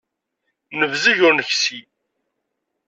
[0.79, 1.79] Nebzeg, ur neksi.